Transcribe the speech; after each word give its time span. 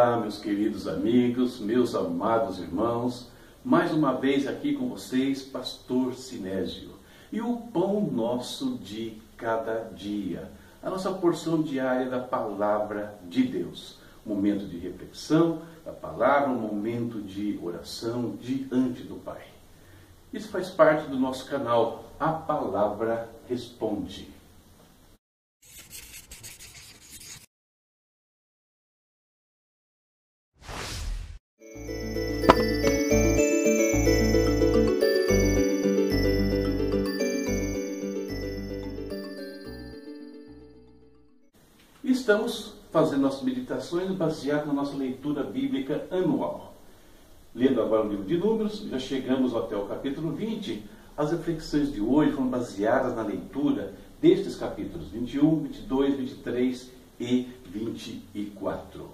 Olá, 0.00 0.16
meus 0.16 0.38
queridos 0.38 0.86
amigos, 0.86 1.58
meus 1.58 1.92
amados 1.92 2.60
irmãos, 2.60 3.32
mais 3.64 3.92
uma 3.92 4.12
vez 4.12 4.46
aqui 4.46 4.72
com 4.72 4.88
vocês, 4.88 5.42
Pastor 5.42 6.14
Sinésio. 6.14 6.90
E 7.32 7.40
o 7.40 7.56
pão 7.56 8.00
nosso 8.00 8.78
de 8.78 9.20
cada 9.36 9.90
dia, 9.92 10.52
a 10.80 10.88
nossa 10.88 11.10
porção 11.10 11.62
diária 11.62 12.08
da 12.08 12.20
palavra 12.20 13.18
de 13.28 13.42
Deus. 13.42 13.98
Momento 14.24 14.66
de 14.66 14.78
reflexão 14.78 15.62
da 15.84 15.90
palavra, 15.90 16.48
um 16.48 16.60
momento 16.60 17.20
de 17.20 17.58
oração 17.60 18.36
diante 18.40 19.02
do 19.02 19.16
Pai. 19.16 19.42
Isso 20.32 20.48
faz 20.48 20.70
parte 20.70 21.10
do 21.10 21.18
nosso 21.18 21.44
canal, 21.46 22.04
A 22.20 22.30
Palavra 22.30 23.28
Responde. 23.48 24.37
Estamos 42.28 42.74
fazendo 42.92 43.22
nossas 43.22 43.40
meditações 43.40 44.10
baseadas 44.10 44.66
na 44.66 44.74
nossa 44.74 44.94
leitura 44.94 45.42
bíblica 45.42 46.06
anual. 46.10 46.74
Lendo 47.54 47.80
agora 47.80 48.04
o 48.04 48.10
livro 48.10 48.26
de 48.26 48.36
Números, 48.36 48.80
já 48.80 48.98
chegamos 48.98 49.56
até 49.56 49.74
o 49.74 49.86
capítulo 49.86 50.32
20. 50.32 50.84
As 51.16 51.30
reflexões 51.30 51.90
de 51.90 52.02
hoje 52.02 52.32
foram 52.32 52.48
baseadas 52.48 53.16
na 53.16 53.22
leitura 53.22 53.94
destes 54.20 54.56
capítulos 54.56 55.08
21, 55.08 55.62
22, 55.62 56.16
23 56.16 56.90
e 57.18 57.48
24. 57.64 59.08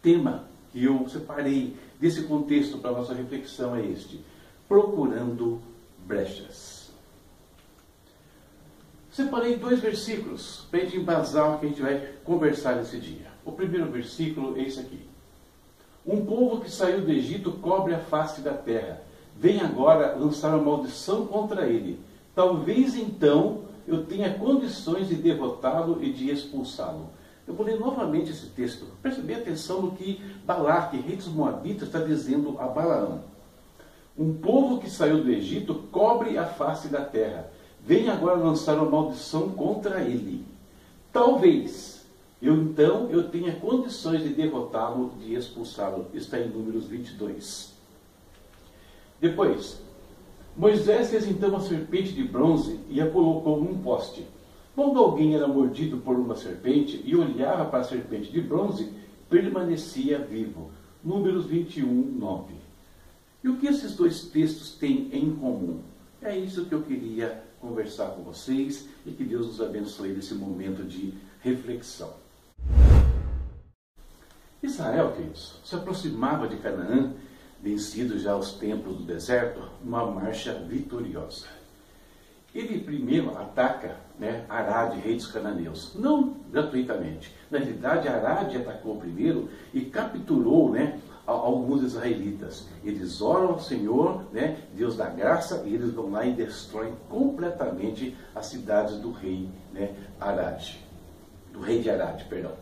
Tema 0.00 0.44
que 0.70 0.84
eu 0.84 1.04
separei 1.08 1.74
desse 1.98 2.22
contexto 2.22 2.78
para 2.78 2.90
a 2.92 2.98
nossa 2.98 3.12
reflexão 3.12 3.74
é 3.74 3.84
este: 3.84 4.20
procurando 4.68 5.60
brechas. 6.06 6.77
Separei 9.18 9.56
dois 9.56 9.80
versículos 9.80 10.64
para 10.70 10.78
a 10.78 10.84
gente 10.84 10.96
embasar 10.96 11.52
o 11.52 11.58
que 11.58 11.66
a 11.66 11.68
gente 11.68 11.82
vai 11.82 12.08
conversar 12.22 12.76
nesse 12.76 12.98
dia. 12.98 13.26
O 13.44 13.50
primeiro 13.50 13.90
versículo 13.90 14.56
é 14.56 14.62
esse 14.62 14.78
aqui. 14.78 15.00
Um 16.06 16.24
povo 16.24 16.60
que 16.60 16.70
saiu 16.70 17.00
do 17.00 17.10
Egito 17.10 17.50
cobre 17.50 17.96
a 17.96 17.98
face 17.98 18.42
da 18.42 18.54
terra. 18.54 19.02
Vem 19.36 19.60
agora 19.60 20.14
lançar 20.14 20.54
uma 20.54 20.62
maldição 20.62 21.26
contra 21.26 21.66
ele. 21.66 21.98
Talvez 22.32 22.94
então 22.94 23.62
eu 23.88 24.06
tenha 24.06 24.34
condições 24.34 25.08
de 25.08 25.16
derrotá-lo 25.16 25.98
e 26.00 26.12
de 26.12 26.30
expulsá-lo. 26.30 27.10
Eu 27.44 27.54
vou 27.54 27.66
ler 27.66 27.76
novamente 27.76 28.30
esse 28.30 28.46
texto. 28.46 28.86
Preste 29.02 29.20
atenção 29.32 29.82
no 29.82 29.90
que 29.96 30.22
Balaque, 30.44 30.96
rei 30.96 31.16
dos 31.16 31.26
Moabitas, 31.26 31.88
está 31.88 31.98
dizendo 31.98 32.56
a 32.60 32.68
Balaão. 32.68 33.24
Um 34.16 34.32
povo 34.34 34.78
que 34.78 34.88
saiu 34.88 35.24
do 35.24 35.30
Egito 35.32 35.74
cobre 35.90 36.38
a 36.38 36.46
face 36.46 36.86
da 36.86 37.00
terra 37.00 37.57
vem 37.88 38.10
agora 38.10 38.36
lançar 38.36 38.76
uma 38.76 38.90
maldição 38.90 39.48
contra 39.48 40.02
ele. 40.02 40.44
Talvez 41.10 42.06
eu 42.40 42.54
então 42.54 43.08
eu 43.08 43.30
tenha 43.30 43.56
condições 43.56 44.22
de 44.22 44.28
derrotá-lo, 44.28 45.14
de 45.18 45.34
expulsá-lo. 45.34 46.06
Está 46.12 46.38
em 46.38 46.50
Números 46.50 46.84
22. 46.84 47.72
Depois, 49.18 49.80
Moisés 50.54 51.08
fez 51.08 51.26
então 51.26 51.48
uma 51.48 51.60
serpente 51.60 52.12
de 52.12 52.24
bronze 52.24 52.78
e 52.90 53.00
a 53.00 53.10
colocou 53.10 53.58
num 53.58 53.78
poste. 53.78 54.26
Quando 54.74 54.98
alguém 54.98 55.34
era 55.34 55.48
mordido 55.48 55.96
por 55.96 56.14
uma 56.14 56.36
serpente 56.36 57.00
e 57.06 57.16
olhava 57.16 57.64
para 57.64 57.78
a 57.78 57.84
serpente 57.84 58.30
de 58.30 58.42
bronze, 58.42 58.92
permanecia 59.30 60.18
vivo. 60.18 60.70
Números 61.02 61.46
21, 61.46 61.86
9. 62.18 62.52
E 63.42 63.48
o 63.48 63.56
que 63.56 63.66
esses 63.66 63.96
dois 63.96 64.24
textos 64.24 64.72
têm 64.72 65.08
em 65.10 65.34
comum? 65.34 65.80
É 66.20 66.36
isso 66.36 66.66
que 66.66 66.74
eu 66.74 66.82
queria 66.82 67.44
conversar 67.60 68.08
com 68.08 68.22
vocês 68.22 68.88
e 69.06 69.12
que 69.12 69.22
Deus 69.22 69.46
nos 69.46 69.60
abençoe 69.60 70.12
nesse 70.12 70.34
momento 70.34 70.82
de 70.82 71.14
reflexão. 71.40 72.12
Israel, 74.60 75.12
queridos, 75.12 75.60
se 75.64 75.76
aproximava 75.76 76.48
de 76.48 76.56
Canaã, 76.56 77.14
vencido 77.62 78.18
já 78.18 78.36
os 78.36 78.54
templos 78.54 78.96
do 78.96 79.04
deserto, 79.04 79.60
uma 79.82 80.10
marcha 80.10 80.54
vitoriosa. 80.54 81.46
Ele 82.52 82.80
primeiro 82.80 83.36
ataca 83.38 83.96
né, 84.18 84.44
Arad, 84.48 84.98
rei 84.98 85.14
dos 85.14 85.28
cananeus, 85.28 85.94
não 85.94 86.36
gratuitamente. 86.50 87.32
Na 87.48 87.58
realidade, 87.58 88.08
Arad 88.08 88.56
atacou 88.56 88.96
primeiro 88.96 89.48
e 89.72 89.82
capturou 89.82 90.72
né, 90.72 90.98
alguns 91.68 91.82
israelitas. 91.82 92.66
Eles 92.82 93.20
oram 93.20 93.50
ao 93.50 93.60
Senhor, 93.60 94.24
né, 94.32 94.56
Deus 94.74 94.96
da 94.96 95.06
graça, 95.06 95.62
e 95.66 95.74
eles 95.74 95.92
vão 95.92 96.10
lá 96.10 96.24
e 96.24 96.32
destroem 96.32 96.94
completamente 97.10 98.16
as 98.34 98.46
cidades 98.46 98.96
do 98.96 99.12
rei 99.12 99.48
né, 99.72 99.94
Arad. 100.18 100.76
Do 101.52 101.60
rei 101.60 101.80
de 101.80 101.90
Arad, 101.90 102.24
perdão. 102.24 102.52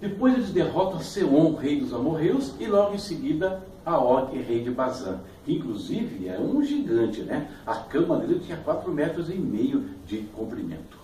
Depois 0.00 0.34
eles 0.34 0.50
derrotam 0.50 1.00
Seon, 1.00 1.54
rei 1.54 1.80
dos 1.80 1.92
amorreus, 1.92 2.54
e 2.58 2.66
logo 2.66 2.94
em 2.94 2.98
seguida 2.98 3.62
Og, 3.84 4.32
rei 4.40 4.62
de 4.62 4.70
Bazã, 4.70 5.20
que 5.44 5.52
inclusive 5.52 6.28
é 6.28 6.38
um 6.38 6.62
gigante, 6.64 7.22
né? 7.22 7.50
A 7.66 7.74
cama 7.74 8.18
dele 8.18 8.40
tinha 8.40 8.56
4 8.58 8.90
metros 8.92 9.28
e 9.28 9.34
meio 9.34 9.80
de 10.06 10.18
comprimento. 10.34 10.96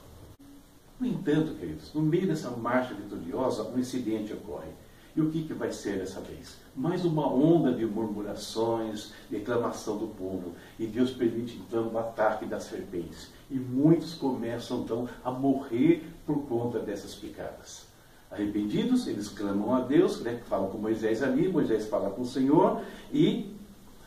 No 1.00 1.06
entanto, 1.06 1.54
queridos, 1.54 1.93
no 1.93 2.00
meio 2.00 2.26
dessa 2.28 2.50
marcha 2.50 2.94
vitoriosa, 2.94 3.64
um 3.64 3.78
incidente 3.78 4.32
ocorre. 4.32 4.69
E 5.16 5.20
o 5.20 5.30
que, 5.30 5.44
que 5.44 5.54
vai 5.54 5.70
ser 5.70 5.98
dessa 5.98 6.20
vez? 6.20 6.56
Mais 6.75 7.04
uma 7.04 7.32
onda 7.32 7.72
de 7.72 7.86
murmurações, 7.86 9.12
declamação 9.30 9.97
do 9.97 10.08
povo. 10.08 10.54
E 10.76 10.86
Deus 10.86 11.12
permite 11.12 11.56
então 11.56 11.88
o 11.88 11.98
ataque 11.98 12.44
das 12.44 12.64
serpentes. 12.64 13.30
E 13.48 13.54
muitos 13.54 14.14
começam 14.14 14.80
então 14.80 15.08
a 15.25 15.30
morrer 15.30 16.04
por 16.26 16.42
conta 16.47 16.80
dessas 16.80 17.14
picadas. 17.14 17.86
Arrependidos, 18.28 19.06
eles 19.06 19.28
clamam 19.28 19.72
a 19.72 19.80
Deus, 19.80 20.20
né, 20.20 20.41
falam 20.48 20.69
com 20.69 20.78
Moisés 20.78 21.22
ali, 21.22 21.46
Moisés 21.46 21.86
fala 21.86 22.10
com 22.10 22.22
o 22.22 22.26
Senhor, 22.26 22.82
e 23.12 23.54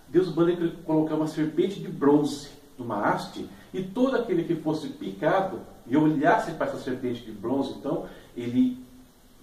Deus 0.10 0.36
manda 0.36 0.54
colocar 0.86 1.16
uma 1.16 1.28
serpente 1.28 1.80
de 1.80 1.88
bronze 1.88 2.50
numa 2.78 3.02
haste, 3.06 3.50
e 3.74 3.82
todo 3.82 4.18
aquele 4.18 4.44
que 4.44 4.56
fosse 4.56 4.90
picado 4.90 5.62
e 5.86 5.96
olhasse 5.96 6.52
para 6.52 6.68
essa 6.68 6.80
serpente 6.80 7.24
de 7.24 7.32
bronze, 7.32 7.76
então, 7.80 8.06
ele 8.36 8.86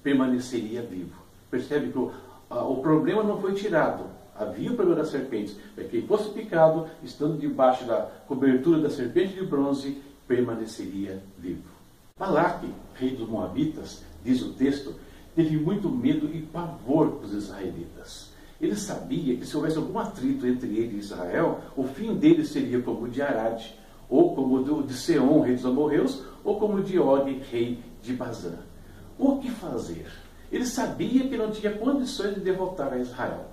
permaneceria 0.02 0.82
vivo. 0.82 1.23
Percebe 1.54 1.92
que 1.92 1.98
o, 1.98 2.10
a, 2.50 2.64
o 2.64 2.78
problema 2.78 3.22
não 3.22 3.40
foi 3.40 3.54
tirado. 3.54 4.06
Havia 4.34 4.72
o 4.72 4.74
problema 4.74 5.00
das 5.00 5.10
serpentes. 5.10 5.56
Mas 5.76 5.88
quem 5.88 6.02
fosse 6.02 6.30
picado, 6.30 6.88
estando 7.00 7.38
debaixo 7.38 7.84
da 7.84 8.10
cobertura 8.26 8.80
da 8.80 8.90
serpente 8.90 9.34
de 9.34 9.46
bronze, 9.46 10.02
permaneceria 10.26 11.22
vivo. 11.38 11.62
Balaque, 12.18 12.66
rei 12.94 13.14
dos 13.14 13.28
Moabitas, 13.28 14.02
diz 14.24 14.42
o 14.42 14.52
texto, 14.54 14.96
teve 15.36 15.56
muito 15.56 15.88
medo 15.88 16.28
e 16.34 16.42
pavor 16.42 17.20
dos 17.20 17.32
israelitas. 17.32 18.32
Ele 18.60 18.74
sabia 18.74 19.36
que 19.36 19.46
se 19.46 19.56
houvesse 19.56 19.76
algum 19.76 20.00
atrito 20.00 20.48
entre 20.48 20.76
ele 20.76 20.96
e 20.96 20.98
Israel, 20.98 21.60
o 21.76 21.84
fim 21.84 22.16
dele 22.16 22.44
seria 22.44 22.82
como 22.82 23.04
o 23.04 23.08
de 23.08 23.22
Arad, 23.22 23.62
ou 24.08 24.34
como 24.34 24.56
o 24.56 24.82
de 24.82 24.94
Seon, 24.94 25.40
rei 25.40 25.54
dos 25.54 25.66
amorreus, 25.66 26.20
ou 26.42 26.58
como 26.58 26.78
o 26.78 26.82
de 26.82 26.98
Og, 26.98 27.40
rei 27.48 27.78
de 28.02 28.12
Bazã. 28.12 28.58
O 29.16 29.38
que 29.38 29.52
fazer? 29.52 30.24
Ele 30.50 30.66
sabia 30.66 31.28
que 31.28 31.36
não 31.36 31.50
tinha 31.50 31.72
condições 31.72 32.34
de 32.34 32.40
derrotar 32.40 32.92
a 32.92 32.98
Israel. 32.98 33.46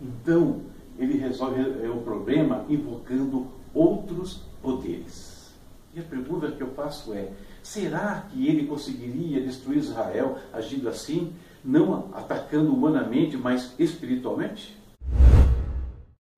Então, 0.00 0.60
ele 0.98 1.16
resolve 1.16 1.60
o 1.88 2.02
problema 2.02 2.64
invocando 2.68 3.46
outros 3.72 4.42
poderes. 4.62 5.52
E 5.94 6.00
a 6.00 6.02
pergunta 6.02 6.50
que 6.50 6.62
eu 6.62 6.74
faço 6.74 7.12
é: 7.14 7.30
será 7.62 8.26
que 8.30 8.46
ele 8.48 8.66
conseguiria 8.66 9.40
destruir 9.40 9.78
Israel 9.78 10.38
agindo 10.52 10.88
assim, 10.88 11.32
não 11.64 12.10
atacando 12.12 12.72
humanamente, 12.72 13.36
mas 13.36 13.72
espiritualmente? 13.78 14.76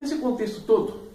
Esse 0.01 0.19
contexto 0.19 0.61
todo 0.61 1.07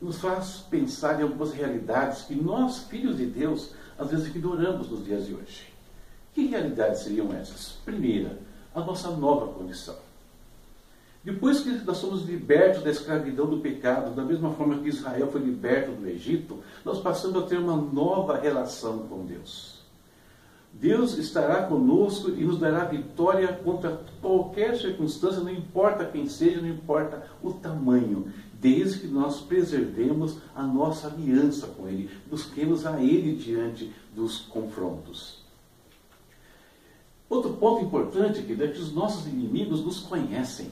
nos 0.00 0.18
faz 0.18 0.58
pensar 0.68 1.20
em 1.20 1.22
algumas 1.22 1.52
realidades 1.52 2.22
que 2.22 2.34
nós, 2.34 2.78
filhos 2.78 3.16
de 3.16 3.26
Deus, 3.26 3.72
às 3.98 4.10
vezes 4.10 4.26
ignoramos 4.26 4.90
nos 4.90 5.04
dias 5.04 5.26
de 5.26 5.34
hoje. 5.34 5.75
Que 6.36 6.48
realidades 6.48 7.00
seriam 7.00 7.32
essas? 7.32 7.78
Primeira, 7.82 8.38
a 8.74 8.82
nossa 8.82 9.10
nova 9.10 9.54
condição. 9.54 9.96
Depois 11.24 11.60
que 11.60 11.70
nós 11.70 11.96
somos 11.96 12.26
libertos 12.26 12.82
da 12.82 12.90
escravidão 12.90 13.46
do 13.46 13.60
pecado, 13.60 14.14
da 14.14 14.22
mesma 14.22 14.52
forma 14.52 14.76
que 14.80 14.90
Israel 14.90 15.32
foi 15.32 15.40
liberto 15.40 15.92
do 15.92 16.06
Egito, 16.06 16.62
nós 16.84 17.00
passamos 17.00 17.42
a 17.42 17.46
ter 17.46 17.58
uma 17.58 17.74
nova 17.74 18.36
relação 18.38 18.98
com 19.08 19.24
Deus. 19.24 19.80
Deus 20.74 21.16
estará 21.16 21.62
conosco 21.62 22.28
e 22.28 22.44
nos 22.44 22.58
dará 22.58 22.84
vitória 22.84 23.50
contra 23.64 23.98
qualquer 24.20 24.76
circunstância, 24.76 25.40
não 25.40 25.50
importa 25.50 26.04
quem 26.04 26.28
seja, 26.28 26.60
não 26.60 26.68
importa 26.68 27.30
o 27.42 27.54
tamanho, 27.54 28.30
desde 28.60 28.98
que 28.98 29.06
nós 29.06 29.40
preservemos 29.40 30.36
a 30.54 30.64
nossa 30.64 31.08
aliança 31.08 31.66
com 31.68 31.88
Ele, 31.88 32.10
busquemos 32.28 32.84
a 32.84 33.00
Ele 33.00 33.34
diante 33.36 33.90
dos 34.14 34.40
confrontos. 34.40 35.45
Outro 37.28 37.54
ponto 37.54 37.84
importante, 37.84 38.40
querido, 38.42 38.64
é 38.64 38.68
que 38.68 38.78
os 38.78 38.92
nossos 38.92 39.26
inimigos 39.26 39.84
nos 39.84 40.00
conhecem. 40.00 40.70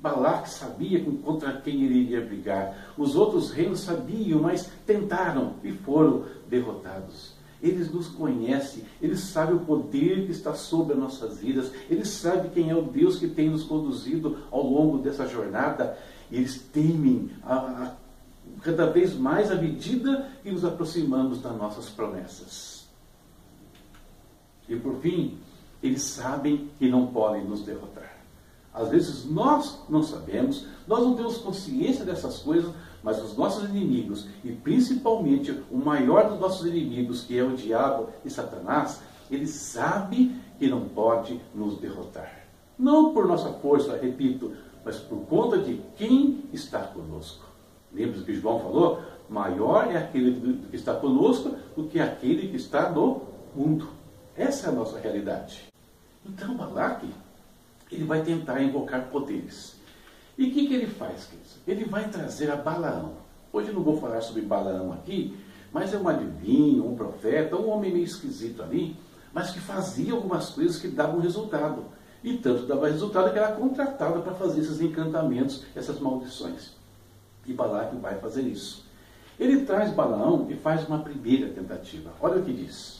Balac 0.00 0.48
sabia 0.48 1.04
contra 1.24 1.60
quem 1.60 1.82
ele 1.82 2.00
iria 2.00 2.20
brigar. 2.20 2.92
Os 2.96 3.16
outros 3.16 3.50
reinos 3.50 3.80
sabiam, 3.80 4.40
mas 4.42 4.70
tentaram 4.86 5.54
e 5.64 5.72
foram 5.72 6.24
derrotados. 6.48 7.36
Eles 7.60 7.90
nos 7.92 8.06
conhecem, 8.06 8.84
eles 9.02 9.18
sabem 9.18 9.56
o 9.56 9.60
poder 9.60 10.26
que 10.26 10.30
está 10.30 10.54
sobre 10.54 10.92
as 10.92 11.00
nossas 11.00 11.38
vidas, 11.38 11.72
eles 11.90 12.08
sabem 12.08 12.52
quem 12.52 12.70
é 12.70 12.76
o 12.76 12.82
Deus 12.82 13.18
que 13.18 13.26
tem 13.26 13.50
nos 13.50 13.64
conduzido 13.64 14.38
ao 14.52 14.62
longo 14.62 14.98
dessa 14.98 15.26
jornada. 15.26 15.98
E 16.30 16.36
eles 16.36 16.60
temem 16.72 17.30
a, 17.42 17.56
a, 17.56 17.94
cada 18.62 18.86
vez 18.86 19.14
mais 19.14 19.50
à 19.50 19.56
medida 19.56 20.28
que 20.42 20.52
nos 20.52 20.64
aproximamos 20.64 21.40
das 21.42 21.56
nossas 21.56 21.88
promessas. 21.88 22.86
E 24.68 24.76
por 24.76 25.00
fim, 25.00 25.38
eles 25.82 26.02
sabem 26.02 26.70
que 26.78 26.88
não 26.88 27.06
podem 27.06 27.44
nos 27.44 27.62
derrotar. 27.62 28.18
Às 28.72 28.88
vezes 28.88 29.24
nós 29.24 29.80
não 29.88 30.02
sabemos, 30.02 30.66
nós 30.86 31.00
não 31.00 31.14
temos 31.14 31.38
consciência 31.38 32.04
dessas 32.04 32.38
coisas, 32.38 32.72
mas 33.02 33.22
os 33.22 33.36
nossos 33.36 33.68
inimigos, 33.68 34.26
e 34.44 34.52
principalmente 34.52 35.52
o 35.70 35.76
maior 35.76 36.28
dos 36.28 36.40
nossos 36.40 36.66
inimigos, 36.66 37.22
que 37.22 37.38
é 37.38 37.42
o 37.42 37.56
diabo 37.56 38.08
e 38.24 38.30
Satanás, 38.30 39.00
ele 39.30 39.46
sabe 39.46 40.34
que 40.58 40.68
não 40.68 40.88
pode 40.88 41.40
nos 41.54 41.78
derrotar. 41.78 42.46
Não 42.78 43.12
por 43.12 43.26
nossa 43.26 43.52
força, 43.54 43.96
repito, 43.96 44.52
mas 44.84 44.96
por 44.96 45.18
conta 45.26 45.58
de 45.58 45.80
quem 45.96 46.44
está 46.52 46.80
conosco. 46.80 47.46
Lembra 47.92 48.18
do 48.18 48.24
que 48.24 48.34
João 48.34 48.60
falou? 48.60 49.02
Maior 49.28 49.90
é 49.90 49.98
aquele 49.98 50.58
que 50.70 50.76
está 50.76 50.94
conosco 50.94 51.54
do 51.76 51.84
que 51.84 52.00
aquele 52.00 52.48
que 52.48 52.56
está 52.56 52.90
no 52.90 53.22
mundo. 53.54 53.88
Essa 54.36 54.68
é 54.68 54.70
a 54.70 54.72
nossa 54.72 54.98
realidade. 54.98 55.67
Então, 56.28 56.54
Balaque, 56.54 57.08
ele 57.90 58.04
vai 58.04 58.22
tentar 58.22 58.62
invocar 58.62 59.08
poderes. 59.08 59.76
E 60.36 60.48
o 60.48 60.52
que, 60.52 60.68
que 60.68 60.74
ele 60.74 60.86
faz, 60.86 61.24
queridos? 61.24 61.56
Ele 61.66 61.84
vai 61.86 62.08
trazer 62.08 62.50
a 62.50 62.56
Balaão. 62.56 63.14
Hoje 63.52 63.68
eu 63.68 63.74
não 63.74 63.82
vou 63.82 63.98
falar 63.98 64.20
sobre 64.20 64.42
Balaão 64.42 64.92
aqui, 64.92 65.36
mas 65.72 65.92
é 65.94 65.98
um 65.98 66.06
adivinho, 66.06 66.86
um 66.86 66.94
profeta, 66.94 67.56
um 67.56 67.70
homem 67.70 67.92
meio 67.92 68.04
esquisito 68.04 68.62
ali, 68.62 68.94
mas 69.32 69.50
que 69.50 69.58
fazia 69.58 70.12
algumas 70.12 70.50
coisas 70.50 70.78
que 70.78 70.88
davam 70.88 71.18
resultado. 71.20 71.86
E 72.22 72.36
tanto 72.36 72.66
dava 72.66 72.88
resultado 72.88 73.32
que 73.32 73.38
era 73.38 73.52
contratado 73.52 74.20
para 74.20 74.34
fazer 74.34 74.60
esses 74.60 74.80
encantamentos, 74.80 75.64
essas 75.74 75.98
maldições. 75.98 76.72
E 77.46 77.52
Balaque 77.52 77.96
vai 77.96 78.18
fazer 78.18 78.42
isso. 78.42 78.84
Ele 79.38 79.64
traz 79.64 79.92
Balaão 79.92 80.46
e 80.50 80.56
faz 80.56 80.86
uma 80.86 80.98
primeira 80.98 81.48
tentativa. 81.48 82.12
Olha 82.20 82.40
o 82.40 82.44
que 82.44 82.52
diz. 82.52 82.97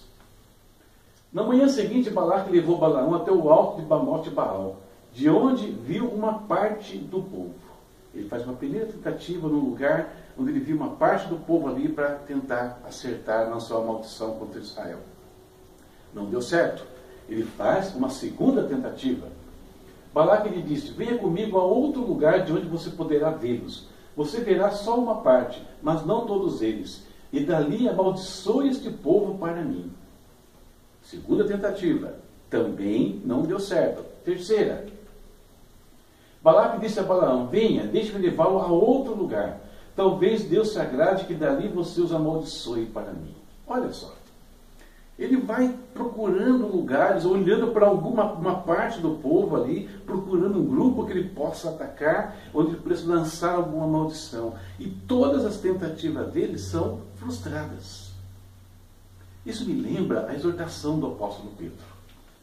Na 1.30 1.42
manhã 1.42 1.68
seguinte, 1.68 2.08
Balaque 2.08 2.50
levou 2.50 2.78
Balaão 2.78 3.14
até 3.14 3.30
o 3.30 3.50
alto 3.50 3.82
de 3.82 3.86
Bamote 3.86 4.30
Baal, 4.30 4.76
de 5.12 5.28
onde 5.28 5.70
viu 5.70 6.06
uma 6.06 6.40
parte 6.40 6.96
do 6.96 7.20
povo. 7.22 7.54
Ele 8.14 8.26
faz 8.28 8.44
uma 8.44 8.54
primeira 8.54 8.86
tentativa 8.86 9.46
no 9.46 9.58
lugar 9.58 10.14
onde 10.38 10.50
ele 10.50 10.60
viu 10.60 10.76
uma 10.76 10.90
parte 10.90 11.28
do 11.28 11.36
povo 11.36 11.68
ali 11.68 11.88
para 11.88 12.14
tentar 12.14 12.80
acertar 12.86 13.50
na 13.50 13.60
sua 13.60 13.84
maldição 13.84 14.36
contra 14.36 14.58
Israel. 14.58 15.00
Não 16.14 16.26
deu 16.26 16.40
certo. 16.40 16.84
Ele 17.28 17.44
faz 17.44 17.94
uma 17.94 18.08
segunda 18.08 18.62
tentativa. 18.62 19.28
Balaque 20.14 20.48
lhe 20.48 20.62
disse: 20.62 20.92
Venha 20.92 21.18
comigo 21.18 21.58
a 21.58 21.62
outro 21.62 22.00
lugar 22.00 22.42
de 22.44 22.52
onde 22.52 22.66
você 22.66 22.88
poderá 22.88 23.30
vê-los. 23.30 23.86
Você 24.16 24.40
verá 24.40 24.70
só 24.70 24.98
uma 24.98 25.16
parte, 25.16 25.62
mas 25.82 26.06
não 26.06 26.26
todos 26.26 26.62
eles. 26.62 27.06
E 27.30 27.40
dali 27.40 27.86
amaldiçoe 27.86 28.68
este 28.68 28.90
povo 28.90 29.36
para 29.36 29.62
mim. 29.62 29.92
Segunda 31.08 31.42
tentativa. 31.42 32.16
Também 32.50 33.22
não 33.24 33.40
deu 33.40 33.58
certo. 33.58 34.04
Terceira. 34.22 34.86
Balaque 36.42 36.80
disse 36.80 37.00
a 37.00 37.02
Balaão: 37.02 37.46
Venha, 37.46 37.86
deixe-me 37.86 38.18
levá-lo 38.18 38.58
a 38.58 38.66
outro 38.66 39.14
lugar. 39.14 39.58
Talvez 39.96 40.44
Deus 40.44 40.68
se 40.68 40.78
agrade 40.78 41.24
que 41.24 41.32
dali 41.32 41.66
você 41.68 42.02
os 42.02 42.12
amaldiçoe 42.12 42.84
para 42.84 43.10
mim. 43.12 43.34
Olha 43.66 43.90
só. 43.90 44.12
Ele 45.18 45.38
vai 45.38 45.74
procurando 45.94 46.68
lugares, 46.68 47.24
olhando 47.24 47.68
para 47.68 47.86
alguma 47.86 48.30
uma 48.34 48.60
parte 48.60 49.00
do 49.00 49.12
povo 49.12 49.56
ali, 49.56 49.88
procurando 50.04 50.58
um 50.58 50.66
grupo 50.66 51.06
que 51.06 51.12
ele 51.12 51.30
possa 51.30 51.70
atacar, 51.70 52.36
onde 52.54 52.72
ele 52.72 52.82
precisa 52.82 53.14
lançar 53.14 53.54
alguma 53.54 53.86
maldição. 53.86 54.54
E 54.78 54.86
todas 54.86 55.46
as 55.46 55.56
tentativas 55.56 56.30
dele 56.32 56.58
são 56.58 57.00
frustradas. 57.16 58.07
Isso 59.48 59.64
me 59.64 59.80
lembra 59.80 60.26
a 60.28 60.34
exortação 60.34 61.00
do 61.00 61.06
apóstolo 61.06 61.50
Pedro. 61.56 61.78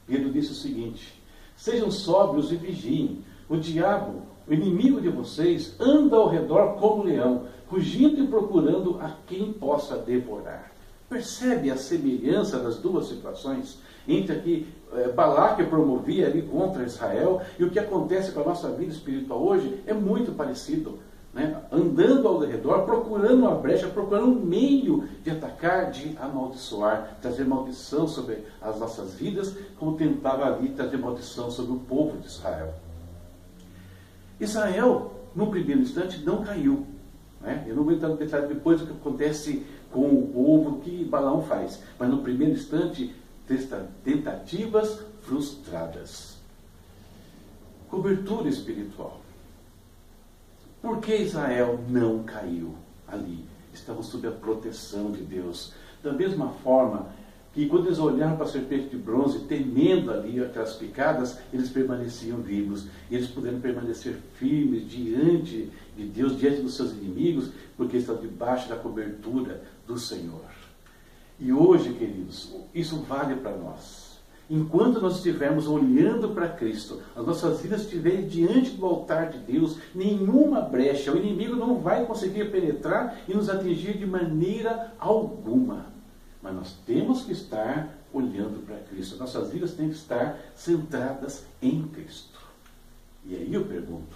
Pedro 0.07 0.31
disse 0.31 0.54
o 0.54 0.56
seguinte: 0.56 1.22
Sejam 1.56 1.92
sóbrios 1.92 2.52
e 2.52 2.56
vigiem. 2.56 3.24
O 3.48 3.57
diabo, 3.57 4.24
o 4.48 4.52
inimigo 4.52 5.00
de 5.00 5.10
vocês, 5.10 5.75
anda 5.80 6.16
ao 6.16 6.28
redor 6.28 6.78
como 6.80 7.04
leão, 7.04 7.44
fugindo 7.69 8.24
e 8.24 8.28
procurando 8.28 9.00
a 9.00 9.16
quem 9.28 9.54
possa 9.54 9.98
devorar. 9.98 10.72
Percebe 11.07 11.69
a 11.69 11.78
semelhança 11.78 12.57
das 12.57 12.78
duas 12.78 13.06
situações? 13.06 13.78
Entre 14.07 14.36
aqui, 14.36 14.68
é, 14.94 15.10
Balaque 15.10 15.63
promovia 15.63 16.25
ali 16.25 16.42
contra 16.42 16.84
Israel, 16.84 17.40
e 17.60 17.63
o 17.63 17.69
que 17.69 17.78
acontece 17.78 18.31
com 18.31 18.40
a 18.40 18.46
nossa 18.46 18.72
vida 18.72 18.92
espiritual 18.92 19.44
hoje 19.44 19.80
é 19.86 19.94
muito 19.94 20.31
parecido 20.31 20.98
né, 21.35 21.61
andando 21.69 22.25
ao 22.29 22.39
redor, 22.39 22.85
procurando 22.85 23.39
uma 23.39 23.55
brecha, 23.55 23.89
procurando 23.89 24.27
um 24.27 24.45
meio 24.45 25.05
de 25.21 25.31
atacar, 25.31 25.91
de 25.91 26.17
amaldiçoar, 26.17 27.17
trazer 27.21 27.43
maldição 27.43 28.07
sobre 28.07 28.45
as 28.61 28.79
nossas 28.79 29.15
vidas, 29.15 29.53
como 29.77 29.97
tentava 29.97 30.45
ali 30.45 30.69
trazer 30.69 30.95
maldição 30.95 31.51
sobre 31.51 31.73
o 31.73 31.79
povo 31.79 32.17
de 32.19 32.27
Israel. 32.27 32.73
Israel, 34.39 35.11
no 35.35 35.51
primeiro 35.51 35.81
instante, 35.81 36.23
não 36.23 36.41
caiu. 36.41 36.87
Né? 37.41 37.65
Eu 37.67 37.75
não 37.75 37.83
vou 37.83 37.91
entrar 37.91 38.07
no 38.07 38.15
detalhe 38.15 38.47
depois 38.47 38.79
do 38.79 38.87
que 38.87 38.93
acontece 38.93 39.65
com 39.91 40.07
o 40.07 40.27
povo, 40.33 40.79
que 40.79 41.03
Balaão 41.03 41.41
faz. 41.41 41.83
Mas 41.99 42.09
no 42.09 42.19
primeiro 42.19 42.53
instante, 42.53 43.13
tentativas 44.05 45.01
frustradas. 45.21 46.37
Cobertura 47.89 48.47
espiritual. 48.47 49.24
Por 50.85 50.99
que 50.99 51.15
Israel 51.15 51.80
não 51.89 52.21
caiu 52.21 52.75
ali? 53.07 53.44
Estavam 53.73 54.04
sob 54.04 54.27
a 54.27 54.31
proteção 54.31 55.11
de 55.11 55.23
Deus. 55.23 55.73
Da 56.04 56.13
mesma 56.13 56.49
forma 56.63 57.07
que 57.56 57.68
quando 57.68 57.87
eles 57.87 57.97
olharam 57.97 58.35
para 58.35 58.45
a 58.45 58.49
serpente 58.49 58.89
de 58.89 58.95
bronze, 58.95 59.45
temendo 59.45 60.11
ali 60.11 60.39
aquelas 60.39 60.75
picadas, 60.75 61.39
eles 61.51 61.71
permaneciam 61.71 62.37
vivos. 62.37 62.85
E 63.09 63.15
eles 63.15 63.27
puderam 63.27 63.59
permanecer 63.59 64.15
firmes 64.35 64.87
diante 64.87 65.71
de 65.97 66.06
Deus, 66.06 66.37
diante 66.37 66.61
dos 66.61 66.75
seus 66.75 66.92
inimigos, 66.92 67.49
porque 67.75 67.97
estão 67.97 68.18
debaixo 68.18 68.69
da 68.69 68.75
cobertura 68.75 69.63
do 69.87 69.97
Senhor. 69.97 70.45
E 71.39 71.51
hoje, 71.51 71.94
queridos, 71.94 72.54
isso 72.75 72.97
vale 72.97 73.33
para 73.37 73.57
nós. 73.57 74.05
Enquanto 74.49 75.02
nós 75.02 75.16
estivermos 75.16 75.68
olhando 75.68 76.30
para 76.30 76.49
Cristo, 76.49 77.02
as 77.16 77.25
nossas 77.25 77.61
vidas 77.61 77.81
estiverem 77.81 78.28
diante 78.28 78.71
do 78.71 78.85
altar 78.85 79.31
de 79.31 79.40
Deus, 79.40 79.78
nenhuma 79.94 80.61
brecha, 80.61 81.11
o 81.11 81.18
inimigo 81.18 81.56
não 81.56 81.80
vai 81.80 82.06
conseguir 82.06 82.52
penetrar 82.52 83.21
e 83.28 83.33
nos 83.33 83.49
atingir 83.49 83.97
de 83.97 84.06
maneira 84.06 84.94
alguma. 84.99 85.87
Mas 86.44 86.54
nós 86.54 86.73
temos 86.85 87.23
que 87.23 87.31
estar 87.31 87.90
olhando 88.14 88.64
para 88.64 88.78
Cristo. 88.78 89.18
Nossas 89.18 89.49
vidas 89.49 89.73
têm 89.73 89.90
que 89.90 89.95
estar 89.95 90.40
centradas 90.56 91.44
em 91.59 91.81
Cristo. 91.87 92.40
E 93.25 93.35
aí 93.35 93.52
eu 93.52 93.66
pergunto: 93.66 94.16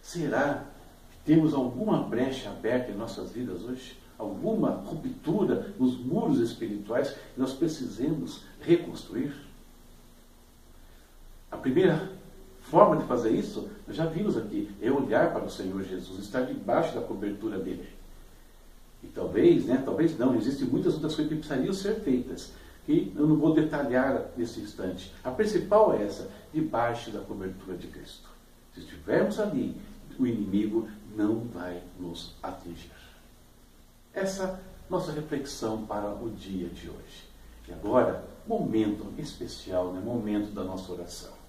será 0.00 0.66
que 1.10 1.16
temos 1.24 1.52
alguma 1.52 2.00
brecha 2.04 2.48
aberta 2.48 2.92
em 2.92 2.96
nossas 2.96 3.32
vidas 3.32 3.64
hoje? 3.64 3.98
Alguma 4.16 4.70
ruptura 4.70 5.74
nos 5.76 5.98
muros 5.98 6.38
espirituais 6.38 7.10
que 7.10 7.40
nós 7.40 7.52
precisamos 7.52 8.42
reconstruir? 8.60 9.34
A 11.54 11.56
primeira 11.56 12.10
forma 12.62 12.96
de 12.96 13.04
fazer 13.04 13.30
isso, 13.30 13.70
nós 13.86 13.96
já 13.96 14.06
vimos 14.06 14.36
aqui, 14.36 14.68
é 14.82 14.90
olhar 14.90 15.32
para 15.32 15.44
o 15.44 15.50
Senhor 15.50 15.84
Jesus, 15.84 16.18
estar 16.18 16.40
debaixo 16.40 16.92
da 16.96 17.00
cobertura 17.00 17.60
dele. 17.60 17.88
E 19.04 19.06
talvez, 19.06 19.64
né, 19.66 19.80
talvez 19.84 20.18
não, 20.18 20.34
existem 20.34 20.66
muitas 20.66 20.94
outras 20.94 21.14
coisas 21.14 21.32
que 21.32 21.38
precisariam 21.38 21.72
ser 21.72 22.00
feitas, 22.00 22.52
que 22.84 23.12
eu 23.14 23.28
não 23.28 23.36
vou 23.36 23.54
detalhar 23.54 24.32
nesse 24.36 24.60
instante. 24.60 25.14
A 25.22 25.30
principal 25.30 25.94
é 25.94 26.02
essa, 26.02 26.28
debaixo 26.52 27.12
da 27.12 27.20
cobertura 27.20 27.76
de 27.76 27.86
Cristo. 27.86 28.28
Se 28.74 28.80
estivermos 28.80 29.38
ali, 29.38 29.76
o 30.18 30.26
inimigo 30.26 30.88
não 31.16 31.38
vai 31.54 31.80
nos 32.00 32.34
atingir. 32.42 32.90
Essa 34.12 34.60
nossa 34.90 35.12
reflexão 35.12 35.86
para 35.86 36.12
o 36.14 36.30
dia 36.30 36.68
de 36.68 36.90
hoje. 36.90 37.28
E 37.68 37.72
agora, 37.72 38.24
momento 38.44 39.06
especial, 39.16 39.92
né? 39.92 40.00
momento 40.04 40.50
da 40.50 40.64
nossa 40.64 40.92
oração 40.92 41.43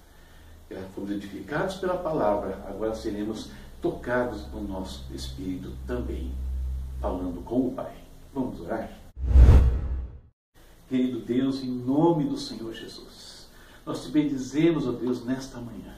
fomos 0.94 1.10
edificados 1.10 1.76
pela 1.76 1.96
palavra, 1.96 2.64
agora 2.68 2.94
seremos 2.94 3.50
tocados 3.80 4.46
no 4.52 4.62
nosso 4.62 5.04
espírito 5.14 5.72
também, 5.86 6.32
falando 7.00 7.44
com 7.44 7.68
o 7.68 7.72
Pai. 7.72 7.94
Vamos 8.34 8.60
orar? 8.60 8.90
Querido 10.88 11.20
Deus, 11.20 11.62
em 11.62 11.70
nome 11.70 12.24
do 12.24 12.36
Senhor 12.36 12.72
Jesus, 12.72 13.48
Nós 13.84 14.02
te 14.02 14.10
bendizemos, 14.10 14.86
ó 14.86 14.92
Deus, 14.92 15.24
nesta 15.24 15.58
manhã. 15.58 15.94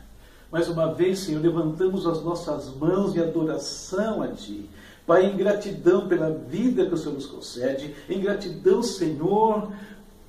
Mais 0.53 0.69
uma 0.69 0.93
vez, 0.93 1.21
Senhor, 1.21 1.41
levantamos 1.41 2.07
as 2.07 2.23
nossas 2.23 2.75
mãos 2.75 3.17
em 3.17 3.21
adoração 3.21 4.23
a 4.23 4.29
Ti. 4.29 4.69
Pai, 5.07 5.25
em 5.25 5.37
gratidão 5.37 6.07
pela 6.07 6.31
vida 6.31 6.85
que 6.85 6.93
o 6.93 6.97
Senhor 6.99 7.15
nos 7.15 7.25
concede, 7.25 7.95
em 8.09 8.21
gratidão, 8.21 8.83
Senhor, 8.83 9.73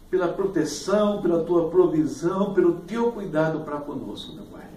pela 0.10 0.28
proteção, 0.30 1.22
pela 1.22 1.44
Tua 1.44 1.70
provisão, 1.70 2.54
pelo 2.54 2.82
Teu 2.82 3.12
cuidado 3.12 3.62
para 3.62 3.78
conosco, 3.78 4.34
meu 4.34 4.46
Pai. 4.46 4.68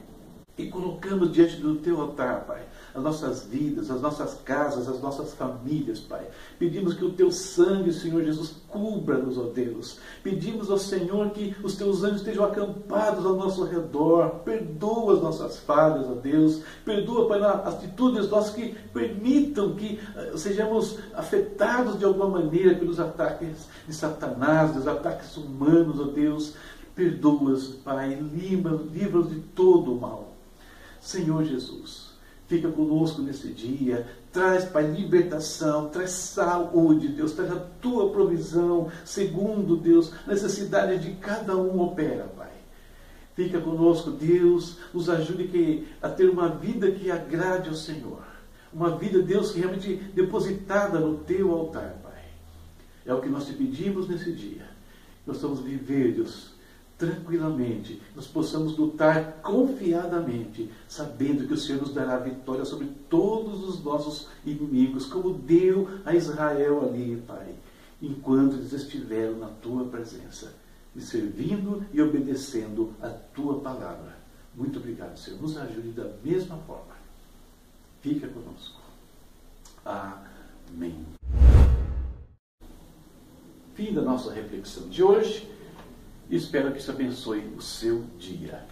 E 0.58 0.68
colocamos 0.68 1.32
diante 1.32 1.56
do 1.56 1.76
Teu 1.76 2.00
altar, 2.00 2.44
Pai, 2.44 2.62
as 2.94 3.02
nossas 3.02 3.44
vidas, 3.44 3.90
as 3.90 4.00
nossas 4.00 4.34
casas, 4.44 4.88
as 4.88 5.00
nossas 5.00 5.32
famílias, 5.34 5.98
Pai. 6.00 6.26
Pedimos 6.58 6.94
que 6.94 7.04
o 7.04 7.12
Teu 7.12 7.30
sangue, 7.30 7.92
Senhor 7.92 8.22
Jesus, 8.22 8.54
cubra-nos, 8.68 9.38
ó 9.38 9.44
Deus. 9.44 9.98
Pedimos 10.22 10.70
ao 10.70 10.78
Senhor 10.78 11.30
que 11.30 11.56
os 11.62 11.74
Teus 11.76 12.04
anjos 12.04 12.20
estejam 12.20 12.44
acampados 12.44 13.24
ao 13.24 13.34
nosso 13.34 13.64
redor. 13.64 14.40
Perdoa 14.44 15.14
as 15.14 15.22
nossas 15.22 15.58
falhas, 15.58 16.06
ó 16.06 16.14
Deus. 16.14 16.62
Perdoa, 16.84 17.28
Pai, 17.28 17.42
as 17.42 17.74
atitudes 17.74 18.28
nossas 18.28 18.54
que 18.54 18.74
permitam 18.92 19.74
que 19.74 19.98
uh, 20.16 20.36
sejamos 20.36 20.98
afetados 21.14 21.98
de 21.98 22.04
alguma 22.04 22.28
maneira 22.28 22.74
pelos 22.74 23.00
ataques 23.00 23.68
de 23.86 23.94
Satanás, 23.94 24.74
dos 24.74 24.86
ataques 24.86 25.36
humanos, 25.36 25.98
ó 25.98 26.04
Deus. 26.04 26.54
Perdoa-os, 26.94 27.68
Pai, 27.82 28.14
livra-os 28.14 29.30
de 29.30 29.40
todo 29.40 29.94
o 29.94 30.00
mal. 30.00 30.32
Senhor 31.00 31.42
Jesus, 31.42 32.11
Fica 32.52 32.70
conosco 32.70 33.22
nesse 33.22 33.48
dia. 33.48 34.06
Traz, 34.30 34.66
Pai, 34.66 34.86
libertação, 34.86 35.88
traz 35.88 36.10
saúde, 36.10 37.08
Deus. 37.08 37.32
Traz 37.32 37.50
a 37.50 37.56
tua 37.56 38.10
provisão, 38.10 38.92
segundo, 39.06 39.74
Deus, 39.74 40.12
necessidade 40.26 40.98
de 40.98 41.12
cada 41.12 41.56
um 41.56 41.80
opera, 41.80 42.30
Pai. 42.36 42.52
Fica 43.34 43.58
conosco, 43.58 44.10
Deus. 44.10 44.76
Nos 44.92 45.08
ajude 45.08 45.88
a 46.02 46.10
ter 46.10 46.28
uma 46.28 46.50
vida 46.50 46.90
que 46.90 47.10
agrade 47.10 47.70
ao 47.70 47.74
Senhor. 47.74 48.22
Uma 48.70 48.98
vida, 48.98 49.22
Deus, 49.22 49.52
que 49.52 49.60
realmente 49.60 49.94
depositada 50.14 51.00
no 51.00 51.20
teu 51.20 51.52
altar, 51.52 52.00
Pai. 52.02 52.22
É 53.06 53.14
o 53.14 53.22
que 53.22 53.30
nós 53.30 53.46
te 53.46 53.54
pedimos 53.54 54.10
nesse 54.10 54.30
dia. 54.30 54.66
Nós 55.26 55.40
vamos 55.40 55.60
viver, 55.60 56.12
Deus, 56.12 56.51
tranquilamente, 57.02 58.00
nós 58.14 58.28
possamos 58.28 58.78
lutar 58.78 59.40
confiadamente, 59.42 60.70
sabendo 60.86 61.48
que 61.48 61.54
o 61.54 61.58
Senhor 61.58 61.82
nos 61.82 61.92
dará 61.92 62.16
vitória 62.18 62.64
sobre 62.64 62.86
todos 63.10 63.68
os 63.68 63.82
nossos 63.82 64.28
inimigos, 64.46 65.06
como 65.06 65.34
deu 65.34 65.88
a 66.04 66.14
Israel 66.14 66.80
ali, 66.88 67.20
Pai, 67.26 67.56
enquanto 68.00 68.54
eles 68.54 68.72
estiveram 68.72 69.36
na 69.36 69.48
tua 69.48 69.84
presença, 69.86 70.54
e 70.94 71.00
servindo 71.00 71.84
e 71.92 72.00
obedecendo 72.00 72.92
a 73.02 73.08
tua 73.08 73.58
palavra. 73.58 74.16
Muito 74.54 74.78
obrigado, 74.78 75.16
Senhor. 75.16 75.42
Nos 75.42 75.56
ajude 75.56 75.88
da 75.88 76.08
mesma 76.22 76.56
forma. 76.58 76.94
Fica 78.00 78.28
conosco. 78.28 78.80
Amém. 79.84 81.04
Fim 83.74 83.92
da 83.92 84.02
nossa 84.02 84.32
reflexão 84.32 84.88
de 84.88 85.02
hoje. 85.02 85.50
Espero 86.32 86.72
que 86.72 86.78
isso 86.78 86.90
abençoe 86.90 87.44
o 87.54 87.60
seu 87.60 88.04
dia. 88.18 88.64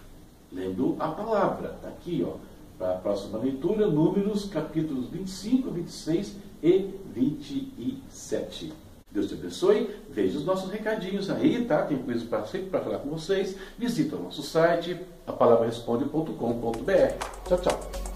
Lendo 0.51 0.97
a 0.99 1.09
palavra, 1.09 1.75
está 1.75 1.89
aqui, 1.89 2.25
ó, 2.27 2.37
para 2.77 2.95
a 2.95 2.97
próxima 2.97 3.37
leitura, 3.37 3.85
Números, 3.85 4.45
capítulos 4.45 5.07
25, 5.09 5.69
26 5.69 6.37
e 6.63 6.89
27. 7.13 8.73
Deus 9.11 9.27
te 9.27 9.35
abençoe. 9.35 9.95
Veja 10.09 10.39
os 10.39 10.45
nossos 10.45 10.71
recadinhos 10.71 11.29
aí, 11.29 11.63
tá? 11.65 11.83
Tem 11.83 11.99
coisas 11.99 12.23
para 12.23 12.47
sempre 12.47 12.71
para 12.71 12.81
falar 12.81 12.97
com 12.97 13.09
vocês. 13.09 13.55
Visita 13.77 14.15
o 14.15 14.23
nosso 14.23 14.41
site, 14.41 14.99
apalabraresponde.com.br. 15.27 17.47
Tchau, 17.47 17.59
tchau. 17.59 18.10